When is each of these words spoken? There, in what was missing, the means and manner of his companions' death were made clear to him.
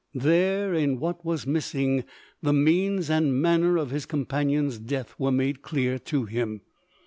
There, 0.15 0.73
in 0.73 0.99
what 0.99 1.23
was 1.23 1.45
missing, 1.45 2.05
the 2.41 2.53
means 2.53 3.07
and 3.11 3.39
manner 3.39 3.77
of 3.77 3.91
his 3.91 4.07
companions' 4.07 4.79
death 4.79 5.13
were 5.19 5.31
made 5.31 5.61
clear 5.61 5.99
to 5.99 6.25
him. 6.25 6.61